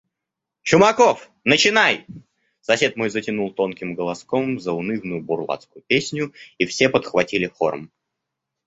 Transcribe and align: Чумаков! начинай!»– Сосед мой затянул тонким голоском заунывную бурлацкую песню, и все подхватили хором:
Чумаков! 0.63 1.29
начинай!»– 1.43 2.07
Сосед 2.61 2.95
мой 2.95 3.11
затянул 3.11 3.51
тонким 3.53 3.93
голоском 3.93 4.59
заунывную 4.59 5.21
бурлацкую 5.21 5.83
песню, 5.85 6.33
и 6.57 6.65
все 6.65 6.89
подхватили 6.89 7.45
хором: 7.45 7.91